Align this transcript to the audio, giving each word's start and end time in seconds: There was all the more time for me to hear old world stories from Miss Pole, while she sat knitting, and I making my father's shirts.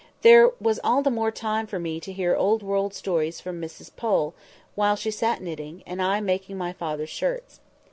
There 0.23 0.49
was 0.59 0.79
all 0.83 1.03
the 1.03 1.11
more 1.11 1.29
time 1.29 1.67
for 1.67 1.77
me 1.77 1.99
to 1.99 2.11
hear 2.11 2.35
old 2.35 2.63
world 2.63 2.95
stories 2.95 3.39
from 3.39 3.59
Miss 3.59 3.87
Pole, 3.91 4.33
while 4.73 4.95
she 4.95 5.11
sat 5.11 5.43
knitting, 5.43 5.83
and 5.85 6.01
I 6.01 6.19
making 6.21 6.57
my 6.57 6.73
father's 6.73 7.11
shirts. 7.11 7.59